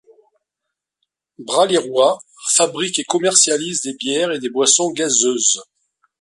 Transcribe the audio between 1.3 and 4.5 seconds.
Bralirwa fabrique et commercialise des bières et des